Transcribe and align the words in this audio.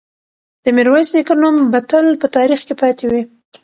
د 0.63 0.65
میرویس 0.77 1.09
نیکه 1.15 1.35
نوم 1.41 1.55
به 1.71 1.79
تل 1.89 2.05
په 2.21 2.27
تاریخ 2.35 2.59
کې 2.67 2.75
پاتې 2.81 3.05
وي. 3.11 3.21